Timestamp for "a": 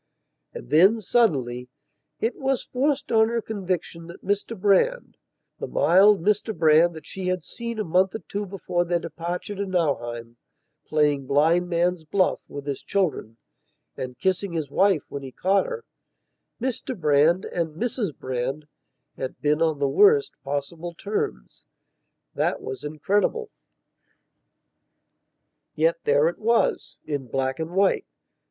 7.77-7.83